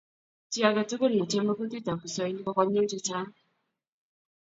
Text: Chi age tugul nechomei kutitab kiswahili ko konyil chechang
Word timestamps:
Chi 0.51 0.59
age 0.67 0.83
tugul 0.89 1.11
nechomei 1.15 1.57
kutitab 1.57 1.97
kiswahili 2.01 2.41
ko 2.43 2.51
konyil 2.57 2.85
chechang 2.91 3.31